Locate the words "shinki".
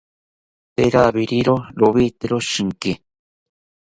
2.49-2.91